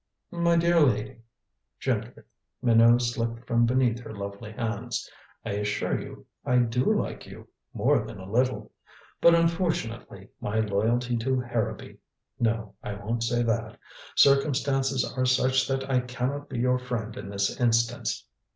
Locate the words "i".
5.45-5.51, 6.43-6.57, 12.81-12.95, 15.87-15.99